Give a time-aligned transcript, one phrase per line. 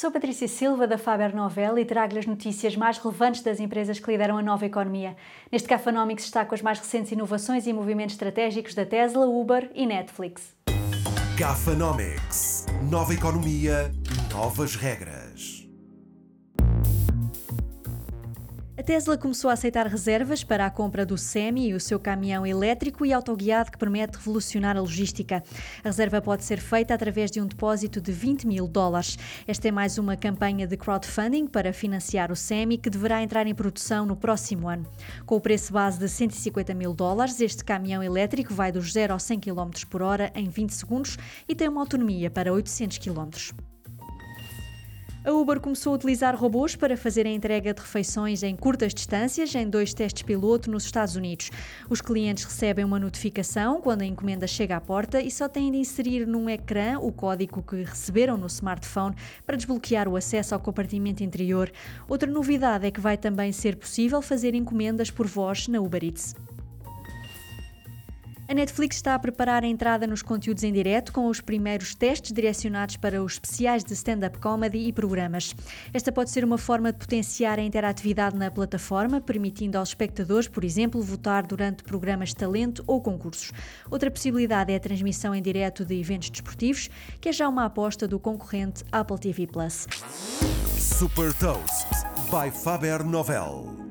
[0.00, 4.08] Sou Patrícia Silva da Faber Novel e trago-lhe as notícias mais relevantes das empresas que
[4.08, 5.16] lideram a nova economia.
[5.50, 9.86] Neste Cafanomics está com as mais recentes inovações e movimentos estratégicos da Tesla, Uber e
[9.86, 10.54] Netflix.
[11.36, 12.66] Cafanomics.
[12.88, 13.92] Nova economia,
[14.30, 15.17] novas regras.
[18.88, 23.12] Tesla começou a aceitar reservas para a compra do Semi, o seu caminhão elétrico e
[23.12, 25.44] autoguiado que promete revolucionar a logística.
[25.84, 29.18] A reserva pode ser feita através de um depósito de 20 mil dólares.
[29.46, 33.54] Esta é mais uma campanha de crowdfunding para financiar o Semi, que deverá entrar em
[33.54, 34.86] produção no próximo ano.
[35.26, 39.22] Com o preço base de 150 mil dólares, este caminhão elétrico vai dos 0 aos
[39.22, 43.67] 100 km por hora em 20 segundos e tem uma autonomia para 800 km.
[45.28, 49.54] A Uber começou a utilizar robôs para fazer a entrega de refeições em curtas distâncias
[49.54, 51.50] em dois testes piloto nos Estados Unidos.
[51.90, 55.76] Os clientes recebem uma notificação quando a encomenda chega à porta e só têm de
[55.76, 59.14] inserir num ecrã o código que receberam no smartphone
[59.44, 61.70] para desbloquear o acesso ao compartimento interior.
[62.08, 66.34] Outra novidade é que vai também ser possível fazer encomendas por voz na Uber Eats.
[68.50, 72.32] A Netflix está a preparar a entrada nos conteúdos em direto com os primeiros testes
[72.32, 75.54] direcionados para os especiais de stand-up comedy e programas.
[75.92, 80.64] Esta pode ser uma forma de potenciar a interatividade na plataforma, permitindo aos espectadores, por
[80.64, 83.52] exemplo, votar durante programas de talento ou concursos.
[83.90, 86.88] Outra possibilidade é a transmissão em direto de eventos desportivos,
[87.20, 89.86] que é já uma aposta do concorrente Apple TV Plus.
[90.78, 91.86] Super Toast
[92.30, 93.87] by Faber Novel.